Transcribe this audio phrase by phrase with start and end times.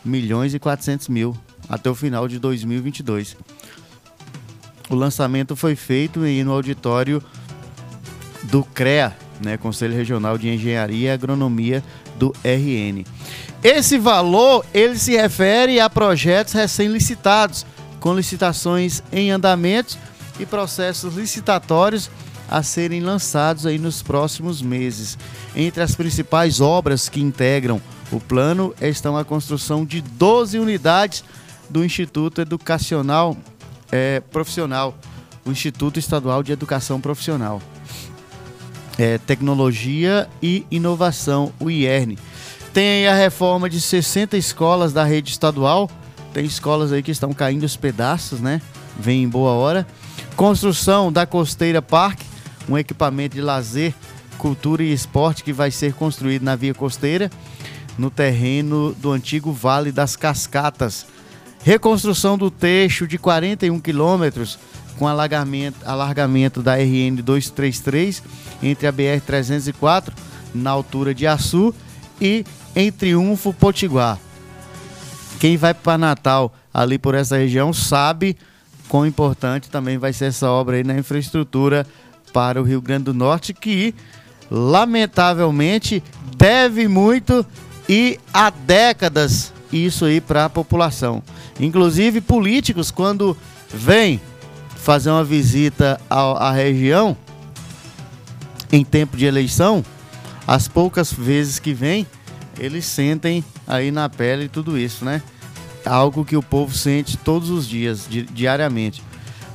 [0.05, 1.35] milhões e 400 mil
[1.67, 3.35] até o final de 2022.
[4.91, 7.19] O lançamento foi feito no auditório
[8.43, 11.83] do CREA, né, Conselho Regional de Engenharia e Agronomia
[12.15, 13.03] do RN.
[13.63, 17.65] Esse valor ele se refere a projetos recém-licitados,
[17.99, 19.97] com licitações em andamento
[20.39, 22.11] e processos licitatórios
[22.49, 25.17] a serem lançados aí nos próximos meses.
[25.55, 27.81] Entre as principais obras que integram
[28.11, 31.23] o plano estão a construção de 12 unidades
[31.69, 33.35] do Instituto Educacional
[33.91, 34.97] é, Profissional,
[35.45, 37.61] o Instituto Estadual de Educação Profissional,
[38.97, 42.17] é, Tecnologia e Inovação, o IERN
[42.77, 45.89] tem a reforma de 60 escolas da rede estadual.
[46.31, 48.61] Tem escolas aí que estão caindo os pedaços, né?
[48.99, 49.87] Vem em boa hora.
[50.36, 52.19] Construção da Costeira Park,
[52.67, 53.94] um equipamento de lazer,
[54.38, 57.30] cultura e esporte que vai ser construído na via costeira,
[57.98, 61.05] no terreno do antigo Vale das Cascatas.
[61.64, 64.60] Reconstrução do trecho de 41 quilômetros
[64.98, 68.23] com alargamento, alargamento da RN 233
[68.64, 70.14] entre a BR 304
[70.54, 71.73] na altura de Açu
[72.20, 72.45] e
[72.76, 74.20] em Triunfo Potiguar.
[75.39, 78.38] Quem vai para Natal ali por essa região sabe
[78.88, 81.86] quão importante também vai ser essa obra aí na infraestrutura
[82.37, 83.95] para o Rio Grande do Norte, que
[84.52, 86.03] lamentavelmente
[86.37, 87.43] deve muito
[87.89, 91.23] e há décadas isso aí para a população.
[91.59, 93.36] Inclusive políticos quando
[93.73, 94.21] vêm
[94.75, 97.17] fazer uma visita à, região
[98.71, 99.83] em tempo de eleição,
[100.45, 102.05] as poucas vezes que vêm,
[102.59, 105.23] eles sentem aí na pele tudo isso, né?
[105.83, 109.02] Algo que o povo sente todos os dias, di diariamente.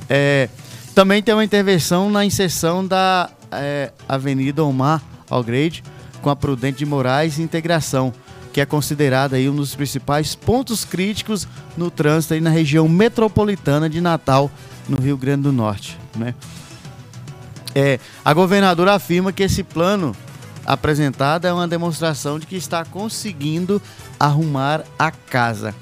[0.09, 0.49] É,
[0.93, 5.83] também tem uma intervenção na inserção da é, Avenida Omar Algrade
[6.21, 8.13] com a Prudente de Moraes e Integração,
[8.53, 13.89] que é considerada aí um dos principais pontos críticos no trânsito aí na região metropolitana
[13.89, 14.49] de Natal,
[14.87, 16.35] no Rio Grande do Norte, né?
[17.75, 20.15] É, a governadora afirma que esse plano
[20.63, 23.81] apresentada é uma demonstração de que está conseguindo
[24.19, 25.73] arrumar a casa.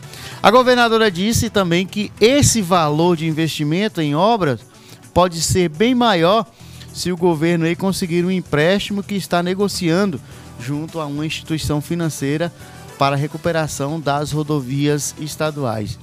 [0.41, 4.70] A governadora disse também que esse valor de investimento em obras
[5.13, 6.45] pode ser bem maior
[6.93, 10.19] se o governo aí conseguir um empréstimo que está negociando
[10.59, 12.51] junto a uma instituição financeira
[12.97, 15.97] para a recuperação das rodovias estaduais.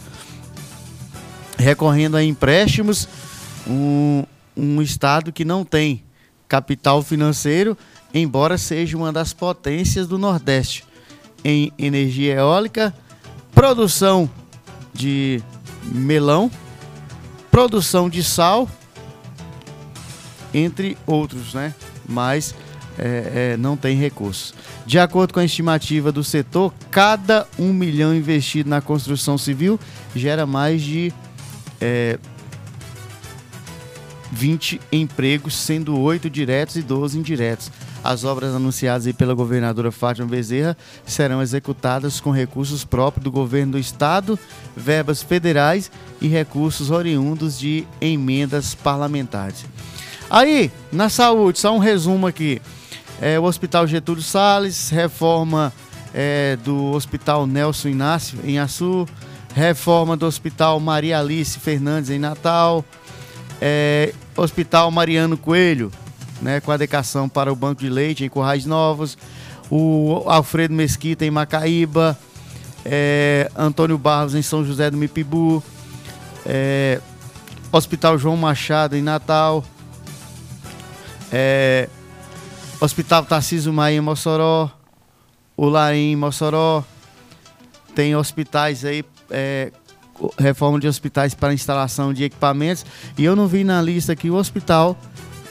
[1.56, 3.08] Recorrendo a empréstimos,
[3.66, 4.24] um,
[4.56, 6.02] um estado que não tem
[6.48, 7.76] capital financeiro
[8.12, 10.84] embora seja uma das potências do Nordeste
[11.44, 12.94] em energia eólica,
[13.54, 14.28] produção
[14.92, 15.42] de
[15.84, 16.50] melão,
[17.50, 18.68] produção de sal,
[20.58, 21.74] entre outros, né?
[22.08, 22.54] Mas
[22.98, 24.52] é, é, não tem recursos.
[24.84, 29.78] De acordo com a estimativa do setor, cada um milhão investido na construção civil
[30.14, 31.12] gera mais de
[31.80, 32.18] é,
[34.32, 37.70] 20 empregos, sendo 8 diretos e 12 indiretos.
[38.02, 43.78] As obras anunciadas pela governadora Fátima Bezerra serão executadas com recursos próprios do governo do
[43.78, 44.38] estado,
[44.76, 45.90] verbas federais
[46.20, 49.64] e recursos oriundos de emendas parlamentares.
[50.30, 52.60] Aí, na saúde, só um resumo aqui.
[53.20, 55.72] É, o Hospital Getúlio Salles, reforma
[56.12, 59.08] é, do Hospital Nelson Inácio, em Açu,
[59.54, 62.84] reforma do Hospital Maria Alice Fernandes, em Natal,
[63.60, 65.90] é, Hospital Mariano Coelho,
[66.40, 69.16] né, com adequação para o Banco de Leite, em Currais Novos,
[69.70, 72.16] o Alfredo Mesquita, em Macaíba,
[72.84, 75.62] é, Antônio Barros, em São José do Mipibu,
[76.46, 77.00] é,
[77.72, 79.64] Hospital João Machado, em Natal,
[81.32, 81.88] é,
[82.80, 84.70] Hospital Tarcísio Maia, em Mossoró,
[85.56, 86.84] o Laim, em Mossoró,
[87.94, 89.72] tem hospitais aí, é,
[90.38, 92.84] reforma de hospitais para instalação de equipamentos,
[93.16, 94.96] e eu não vi na lista aqui o hospital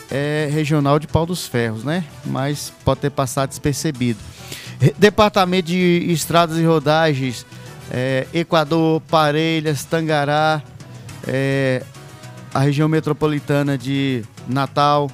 [0.09, 2.03] é, regional de Pau dos Ferros, né?
[2.25, 4.19] Mas pode ter passado despercebido.
[4.97, 7.45] Departamento de Estradas e Rodagens,
[7.91, 10.62] é, Equador, Parelhas, Tangará,
[11.25, 11.83] é,
[12.53, 15.12] a região metropolitana de Natal,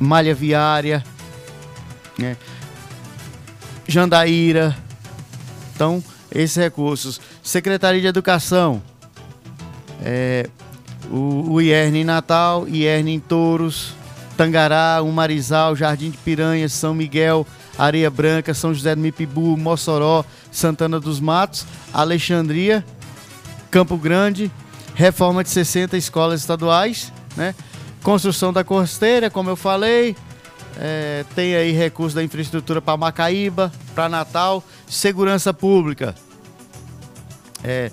[0.00, 1.04] Malha Viária,
[2.18, 2.36] né?
[3.86, 4.76] Jandaíra.
[5.74, 6.02] Então,
[6.32, 7.20] esses recursos.
[7.42, 8.82] Secretaria de Educação,
[10.02, 10.48] é,
[11.10, 13.94] o, o em Natal, IERN em Touros,
[14.36, 20.98] Tangará, Umarizal, Jardim de Piranha, São Miguel, Areia Branca, São José do Mipibu, Mossoró, Santana
[20.98, 22.84] dos Matos, Alexandria,
[23.70, 24.50] Campo Grande,
[24.94, 27.54] reforma de 60 escolas estaduais, né?
[28.02, 30.16] Construção da costeira, como eu falei,
[30.78, 36.14] é, tem aí recurso da infraestrutura para Macaíba, para Natal, segurança pública,
[37.62, 37.90] é,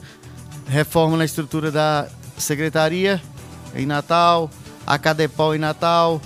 [0.68, 2.08] reforma na estrutura da
[2.38, 3.22] secretaria
[3.76, 4.50] em Natal,
[4.86, 6.22] a Cadepol em Natal,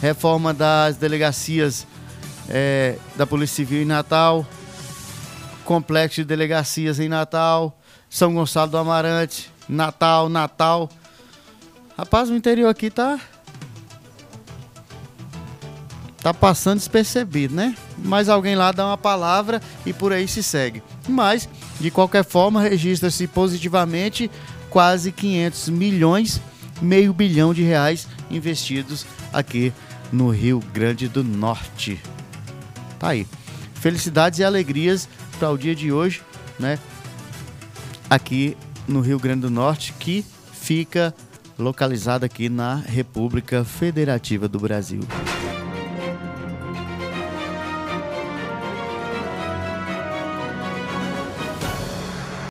[0.00, 1.86] reforma das delegacias
[2.48, 4.46] é, da Polícia Civil em Natal,
[5.64, 7.78] complexo de delegacias em Natal,
[8.08, 10.88] São Gonçalo do Amarante, Natal, Natal.
[11.96, 13.20] Rapaz, o interior aqui tá
[16.24, 17.76] tá passando despercebido, né?
[17.98, 20.82] Mas alguém lá dá uma palavra e por aí se segue.
[21.06, 21.46] Mas,
[21.78, 24.30] de qualquer forma, registra-se positivamente
[24.70, 26.40] quase 500 milhões,
[26.80, 29.04] meio bilhão de reais investidos
[29.34, 29.70] aqui
[30.10, 32.00] no Rio Grande do Norte.
[32.98, 33.26] Tá aí.
[33.74, 35.06] Felicidades e alegrias
[35.38, 36.22] para o dia de hoje,
[36.58, 36.78] né?
[38.08, 38.56] Aqui
[38.88, 41.14] no Rio Grande do Norte, que fica
[41.58, 45.00] localizado aqui na República Federativa do Brasil.